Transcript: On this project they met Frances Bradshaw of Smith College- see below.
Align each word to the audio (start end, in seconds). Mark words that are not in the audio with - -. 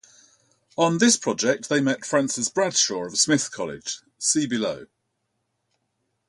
On 0.79 0.97
this 0.97 1.15
project 1.15 1.69
they 1.69 1.79
met 1.79 2.07
Frances 2.07 2.49
Bradshaw 2.49 3.05
of 3.05 3.19
Smith 3.19 3.51
College- 3.51 3.99
see 4.17 4.47
below. 4.47 4.87